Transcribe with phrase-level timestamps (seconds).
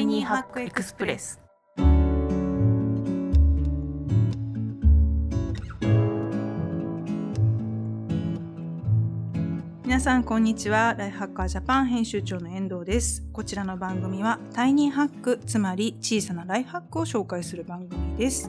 [0.00, 1.38] イニーハックエクスプレス。
[9.84, 10.94] 皆さんこんにちは。
[10.96, 13.26] ライフハッカージャパン編集長の遠藤です。
[13.32, 18.48] こちらの番組はタイニーハックつまり小さなライフハックを紹介する番組です。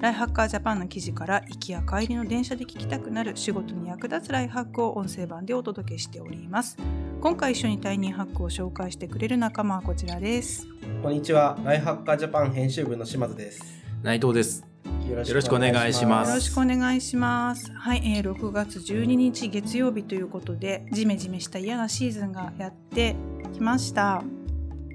[0.00, 6.78] ライフハッカージャパンの記事から行きや帰りの電車で聞きたくなる仕事に役立つライフハックを音声版でお届けしております。
[7.20, 10.66] 今回一緒にタイニーハックを紹介してくれる仲間はこちらです。
[11.02, 11.58] こんにちは。
[11.64, 13.62] ライフハッカージャパン編集部の島津です。
[14.02, 14.64] 内藤です。
[15.06, 16.28] よよろしくお願いします。
[16.30, 17.70] よろしくお願いします。
[17.70, 23.16] はい、えー、6月12日月曜日ということでジメジメした嫌なシーズンがやって
[23.52, 24.24] きました。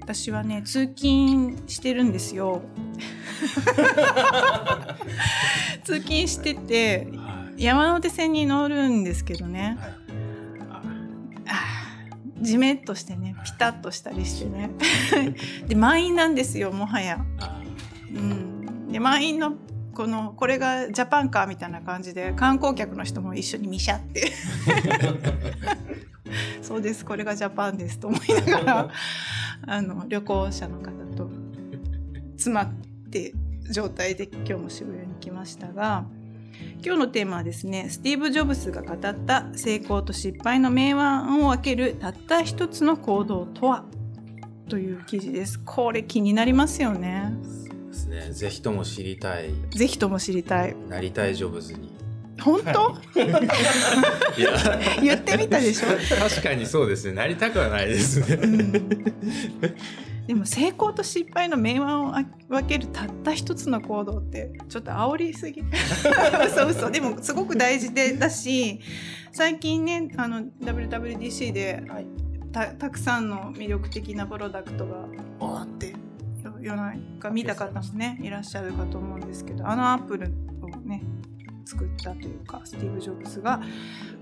[0.06, 2.62] 私はね通勤してるんですよ
[5.84, 7.06] 通勤してて
[7.56, 9.78] 山手線に乗るんですけどね、
[11.46, 14.70] あーじめっとしてねピタッとしたりしてね。
[15.66, 17.24] で満員なんですよもはや。
[18.14, 19.54] うん、で満員の
[19.94, 24.32] このこれがジャパンかみたいな感じで観光客の人も一緒にミシャって。
[26.60, 28.90] そうですこれがジャパンですと思いながら
[29.66, 31.30] あの旅行者の方と
[32.32, 32.68] 詰まっ
[33.16, 33.34] て
[33.70, 36.04] 状態で今日も渋谷に来ましたが
[36.84, 43.84] 今日のテーマはですねスティーブ・ジョブズが語った成功と失敗の明暗を分けるたった一つの行動とは
[44.68, 45.60] という記事です。
[45.60, 47.32] これ気になりますよね。
[47.88, 48.32] ですね。
[48.32, 50.76] ぜひとも知りたい、ぜひとも知りたい。
[50.88, 51.94] なりたいジョブズに。
[52.40, 52.96] 本当？
[55.02, 55.86] 言ってみたでしょ、
[56.18, 57.12] 確かにそうですね。
[57.14, 58.34] なりたくはないですね。
[58.42, 58.72] うん、
[60.26, 62.12] でも成功と失敗の明暗を
[62.48, 65.62] 分けるたった一つの行動ってちょっと煽りすぎ。
[66.46, 68.80] 嘘嘘でもすごく大事でだし
[69.32, 72.06] 最近ねあの WWDC ではい。
[72.56, 75.06] たたくさんの魅力的なプロダクトが
[75.40, 75.90] おーって
[76.42, 80.32] よ世の中見た方もねいらっしゃるかと思うんですけどあのアップル
[80.62, 81.02] をね
[81.66, 83.60] 作ったというかスティーブ・ジョブズが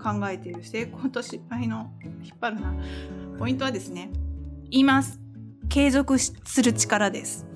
[0.02, 1.92] 考えている成功と失敗の
[2.24, 2.74] 引っ張るな
[3.38, 4.10] ポイントはですね
[4.70, 5.23] 言います
[5.68, 7.46] 継続する力です。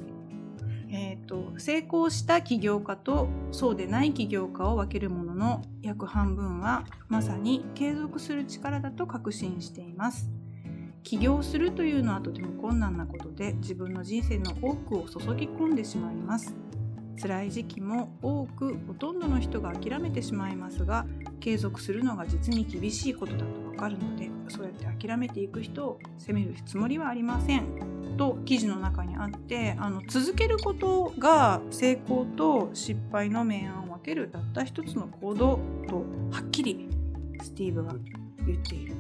[0.91, 10.31] えーと成功した起業家とそうでない起業家を分けるものの約半分はまさに継続する力だと確信しています。
[11.03, 16.55] 起業するというのはとても困難なことで自分の人生の多くを注ぎ込んでしまいます。
[17.19, 21.07] 辛い時期も多くほとんどの人が諦めてしまいますが
[21.41, 36.89] 継続するのが実に厳しいことだとわかるのでそうやって諦めていく人を責めるつもりはありませんと記事の中にあってあの続けることが成功と失敗の明暗を分けるたった一つの行動とはっきり
[37.43, 37.95] スティーブが
[38.47, 38.97] 言っている。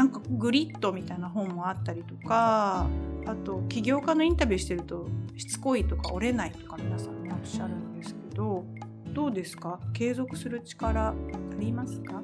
[0.00, 2.86] なんかグリッドみたいな本もあったりとか
[3.26, 5.06] あと起業家のインタビューしてると
[5.36, 8.64] しつこいとか折れないとか皆さんねおっしゃるんですけど
[9.12, 9.78] どうですか？
[9.92, 11.14] 継続する力あ
[11.58, 12.22] りますか？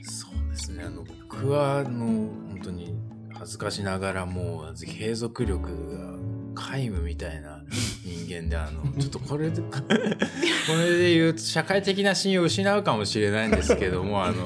[0.00, 0.84] そうですね。
[0.84, 2.94] あの、僕は、あの、本当に
[3.34, 6.14] 恥ずかしながらもう、継続力が
[6.54, 7.62] 皆無みたいな
[8.08, 14.44] 人間で、あの、 ちょっとこれで、 これで言うと、社会的な信用を失うかもしれないんですけども、 あの。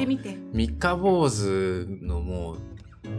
[0.52, 2.58] 三日坊主のもう、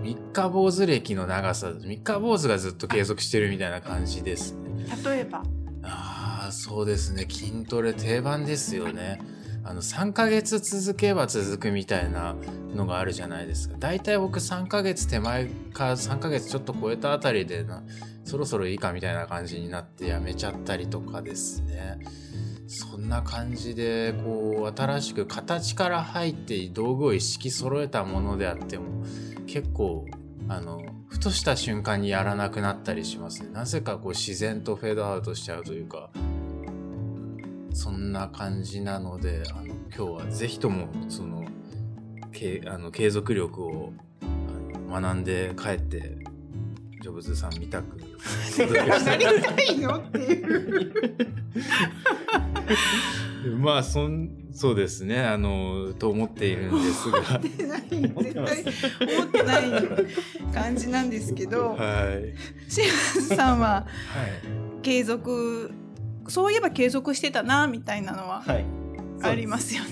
[0.03, 4.85] 三日坊主歴の長さ、三日坊主がずっと継続してるみたいな感じですね。
[5.05, 5.43] 例えば
[5.83, 7.25] ああ、そうですね。
[7.29, 9.19] 筋トレ定番ですよね。
[9.65, 12.35] あの、3ヶ月続けば続くみたいな
[12.75, 13.75] のがあるじゃないですか。
[13.79, 17.83] だいたい僕3ヶ月手前か3ヶ月ちょっと超えたあたりでな、
[18.33, 21.99] そろそろいいかみたいな感じになってやめちゃったりとかですね。
[22.65, 28.85] そんな感じで、こう、新しく形から入って道具を一式揃えたものであっても、
[29.45, 30.07] 結構、
[30.47, 33.49] あの、ふとした瞬間にやらなくなったりしますね。
[33.53, 36.09] なぜかこう自然とフェードアウトしちゃうというか、
[37.71, 41.45] そんな感じなので、あの、今日はぜひとも、その、
[42.31, 43.93] けあの継続力を
[44.23, 46.32] あの学んで帰って、
[47.03, 50.93] ジョブズさん見たく、なりたいのっていう。
[53.57, 58.13] まあ、そん、そうですね、あの、と思っているんですが、思ってない絶
[59.01, 59.63] 対思ってない
[60.53, 62.71] 感じなんですけどはい。
[62.71, 65.73] シアンさんははい継続
[66.29, 68.65] そういえば継続してたなみたいなのははい
[69.21, 69.89] ありますよね。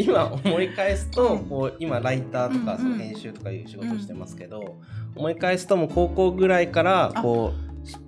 [0.00, 1.44] 今思い返すと、うん。
[1.46, 2.92] こう今ライターとかうんうん。
[2.92, 4.78] その編集とかいう仕事をしてますけど、
[5.14, 7.52] 思い返すともう高校ぐらいからこ
[7.84, 8.00] そう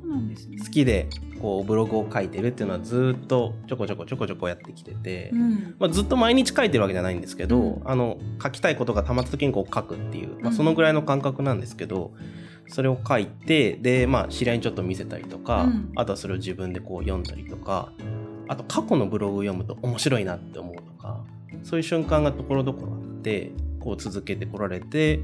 [0.65, 1.09] 好きで
[1.41, 5.75] こうブログを書いてるっていうのはずっとちょこちょこちょこちょこやってきてて、うん。
[5.79, 7.83] まあ、ずっと毎日書いてるわけじゃないんですけど、うん。
[7.85, 10.55] あの書きたいことがたまった時にこう書くっていう、まあ、うん。
[10.55, 12.13] そのぐらいの感覚なんですけど、
[12.69, 15.93] それを書いてでまあ知り合いにちょっと見せたりとか、うん。
[15.97, 17.93] あとはそれを自分でこう読んだりとか
[18.49, 21.25] あと過去のブログを読むと面白いなって思うとか
[21.63, 25.21] そういう瞬間がところどころあってこう続けてこられて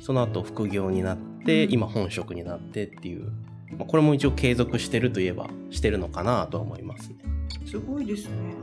[0.00, 1.72] その後副業になって、うん。
[1.72, 3.32] 今本職になってっていう、
[3.78, 7.16] まあ、これも一応継続してるといえばしてるのかなとは思いますね。
[7.66, 8.54] すごいですね。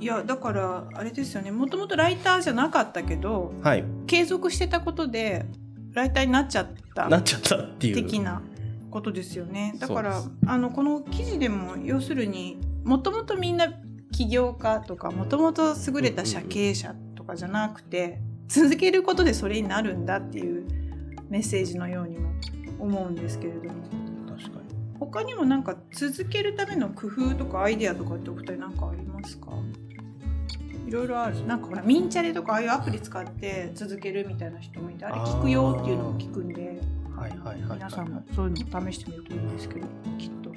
[0.00, 1.50] いやだからあれですよね。
[1.50, 5.46] もともとライターじゃなかったけどはい、継続してたことで
[5.92, 7.08] ライターになっちゃった。
[7.08, 7.96] なっちゃったっていう。
[7.96, 8.42] 的な
[8.90, 9.74] ことですよね。
[9.78, 13.68] だからあのこの記事でも要するにもともとみんな
[14.12, 20.66] 起業家とかもともと優れた社経営者とかじゃなくて続けることでそれになるんだっていう
[21.28, 22.30] メッセージのようにも
[22.78, 23.70] 思うんですけれども。
[24.28, 24.72] 確かに。
[25.00, 29.50] 他にもなんか続けるための工夫とかアイデアとかってお二人なんかありますか？
[30.86, 31.46] いろいろある。
[31.46, 36.80] なんかほらミンチャレとかああいうアプリ使って続けるみたいな人もいてあれ聞くよっていうのも聞くんで
[37.16, 37.78] はいはいはいはい。
[37.78, 39.86] 皆さんもそういうのを試してみるといいんですけど
[40.18, 40.50] きっと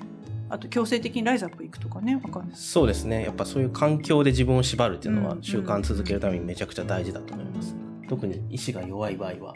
[0.49, 2.49] あと強制的にライズアップ行くとかねわかんない。
[2.49, 3.23] ですそうですね。
[3.23, 5.27] やっぱそういう環境で自分を縛るっていうのうん。
[5.27, 7.75] は習慣続けるためにめちゃくちゃ大事だと思います、
[8.07, 9.55] 特に意志が弱い場合は。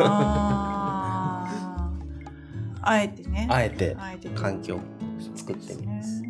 [0.00, 2.84] あー。
[2.86, 3.46] あえてね。
[3.50, 3.96] あえて
[4.34, 4.80] 環境を
[5.34, 6.22] 作ってみます。
[6.22, 6.28] ね。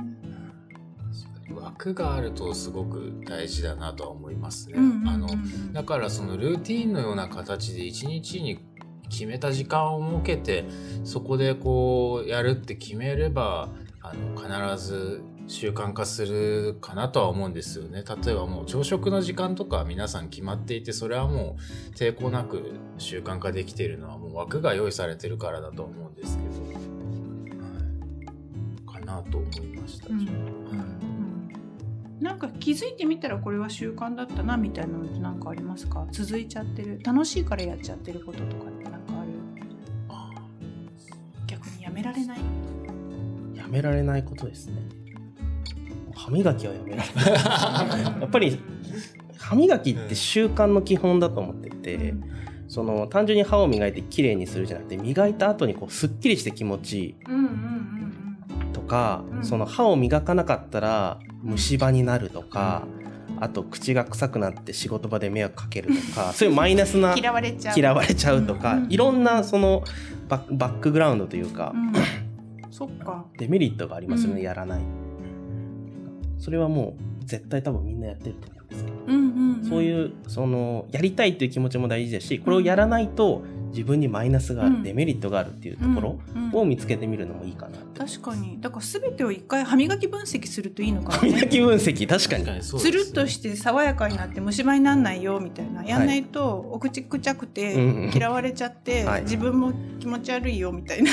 [1.54, 4.74] 枠があるとすごく大事だなとは思いますね。
[4.76, 5.08] うんうんうん。
[5.08, 5.28] あの
[5.72, 8.58] だからそのルーティンのような形で一日に
[9.08, 10.64] 決めた時間を設けて
[11.04, 13.68] そこでこうやるって決めれば
[14.02, 18.02] あの必ず習慣化するかなとは思うんですよね。
[18.24, 21.56] 例えばもう朝食の時間とか皆さん決まっていてそれはも
[21.92, 30.08] う抵抗なく習慣化できているのはもう枠が用意されてるからだと思うんですけど、はい、かなと思いました。
[30.08, 30.18] うん。
[30.18, 31.04] はいうん
[32.20, 36.06] なんか気づいてみたらこれは習慣だったなみたいなのって何かありますか？
[36.10, 38.70] 続いちゃってる楽しいからやっちゃってることとか
[42.04, 42.38] られない。
[43.54, 44.74] やめられないことですね。
[46.14, 48.02] 歯磨きはやめられない。
[48.20, 48.60] やっぱり
[49.36, 52.14] 歯磨きって習慣の基本だと思ってて、
[52.68, 57.44] その単純に歯を磨いてきれいにするじゃなくて磨いた後にこうすっきりして気持ちいいうんうんう
[58.70, 58.72] ん。
[58.72, 59.44] とか、うん。
[59.44, 62.86] その歯を磨かなかったら虫歯になるとか、
[63.40, 67.74] あと口が臭くなって仕事場で迷惑かけるとか そういうマイナスうなん嫌われちゃう。
[67.78, 69.82] 嫌われちゃうとか、うんうんいろんなその
[70.28, 71.92] バッバックグラウンドというか、うん。
[72.70, 73.24] そっか。
[73.38, 74.42] デメリットがありますよね、うん。
[74.42, 74.82] やらない。
[76.38, 79.64] それはもう絶対多分みんなやってると思うんですけど、うんうんうん。
[79.64, 83.42] そういうそのやりたいっていう気持ちも大事だしこれをやらないと
[83.74, 84.82] 自分にマイナスがある、うん。
[84.82, 86.20] デメリットがあるっていうところ
[86.58, 88.60] を見つけてみるのもいいかな確かに。
[88.60, 92.44] だから全てを一回歯磨き分析するといいのか歯もね磨き分析確かに。
[92.44, 93.04] 確かにそうつですね。
[93.04, 95.84] るっとして爽やかになって虫歯になんないよみたいな。
[95.84, 99.22] やんないとお口くちゃくて嫌われちゃってはい。
[99.22, 101.10] 自分も気持ち悪いよみたいな。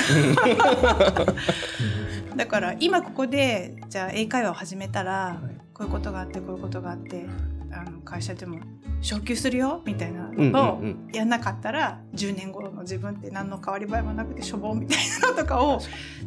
[2.36, 5.40] だから今ここでじゃあ英会話を始めたら
[5.74, 7.26] こういうことがあってこういうことがあって
[7.70, 8.58] あの会社でも
[9.02, 11.08] 昇給するよみたいなうんうんのをうん。
[11.12, 15.80] やんなかったら10年後の自分って何の変わり映えもなくてしょぼんみたいなのとかを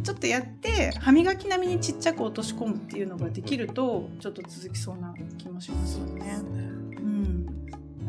[0.04, 6.38] ちょっとやって歯磨き並みにちっちゃく落とし込むっていうのができるとちょっと続きそうな気もしますよね。
[6.98, 7.48] うん、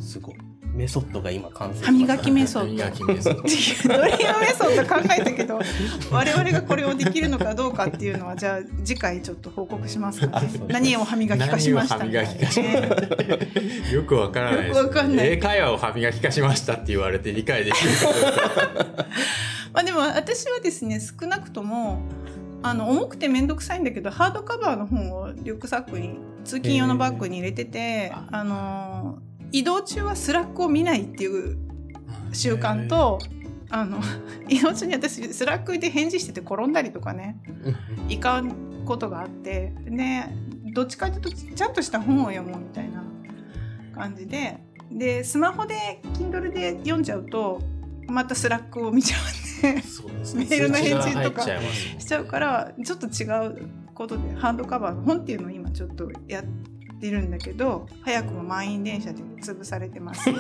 [0.01, 0.37] すごい
[0.77, 2.85] メソッドが今完成歯磨きメソッド。
[2.85, 3.43] 歯磨きメソッド。
[3.43, 5.59] ドリームメソッド考えたけど
[6.13, 10.63] 我々がこれをできるのかどうかっていうのはじゃあ次回ちょっと報告しますかあそうです。
[10.69, 15.29] 何を歯磨き化しました何を歯磨き化しましたよくわからないです よくわかんない。
[15.33, 17.91] 英会話を歯磨き化しましたって言われて理解できる。
[19.73, 22.01] まあでも私はですね少なくとも
[22.63, 29.19] あの重くて面倒くさいんだけどハードカバーの本をリュックサックに通勤用のバッグに入れてて、あの
[29.53, 31.59] 移動中は Slack を見ないっていう
[32.33, 33.19] 習慣と、
[33.71, 33.99] あの
[34.49, 37.37] 移動中に私 Slack で返事してて転んだりとかね
[38.09, 40.37] いかんことがあってね
[40.73, 43.03] どっちかというとちゃんとした本を読もうみたいな
[43.93, 44.59] 感じで
[44.91, 47.61] でスマホで Kindle で読んじゃうと
[48.07, 50.47] また Slack を見ちゃうんでそうですね。
[50.49, 60.31] メールの返事とかしちゃうからちょっと違うことでハードカバーの本っていうのを今ちょっとやってるんだけど早くも満員電車で潰されてます。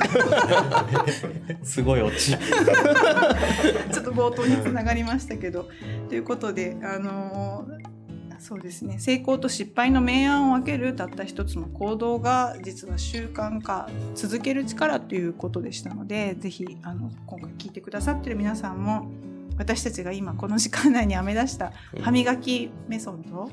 [1.62, 2.36] すごいオチ。
[3.92, 5.68] ちょっと冒頭につながりましたけど。
[6.08, 7.96] ということであのー
[8.38, 8.98] そうですね。
[8.98, 19.10] 成功と失敗の明暗を分けるたった一つの行動が実は習慣化続ける力ということでしたのでぜひあの今回聞いてくださってる皆さんも
[19.58, 21.72] 私たちが今この時間内に編み出した
[22.02, 23.50] 歯磨きメソッドを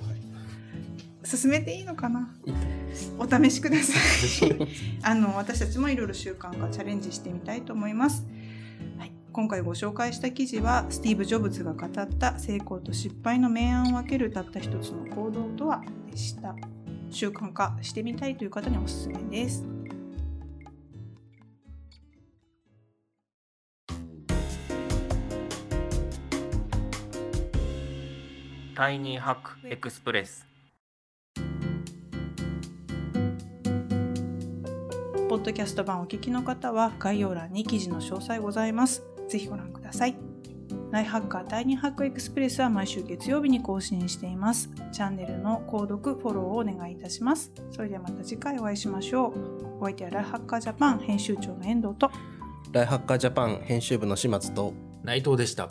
[1.23, 2.29] 進めていいのかな？
[3.17, 3.93] お試しくださ
[4.45, 4.57] い。
[5.03, 8.25] あの私たちもいろいろ習慣化チャレンジしてみたいと思います。
[8.97, 16.55] はい、今回ご紹介した記事はスティーブ・ジョブズが語った成功と失敗の明暗を分けるたった一つの行動とはでした。
[17.09, 19.65] 習慣化してみたいという方におすすめです。
[28.75, 30.52] タイニーハックエクスプレス
[35.43, 40.15] ッドキャスト版お聞きの方は概要欄に記事の詳細ございますぜひご覧ください
[40.89, 44.69] ライハッカー第2ハックエクスプレスは毎週月曜日に更新しています。
[44.91, 47.51] チャンネルの購読、フォローをお願いいたします。
[47.71, 49.33] それではまた次回お会いしましょう。
[49.81, 52.11] お相手はライハッカージャパン編集長の遠藤と
[52.71, 54.73] ライハッカージャパン編集部の島津と
[55.03, 55.67] 内藤でした。